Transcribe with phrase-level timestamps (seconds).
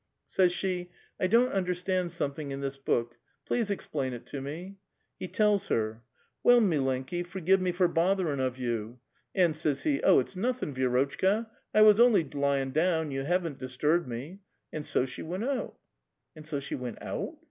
[0.25, 0.89] Says she,'
[1.21, 4.79] I don't understand something in this book; please explain it to me.'
[5.21, 6.01] lie tells her.'
[6.43, 8.97] SVell [7iu], wilenki^ forgive mc for botherin' of vou.'
[9.35, 13.59] And says he, 'Oh, it's nothin', Vi6 rotchka; I was only lyin' down, you haven't
[13.59, 14.39] disturbed me.'
[14.73, 15.77] And so \jnC\ she went out.""
[16.35, 17.37] And so she went out?"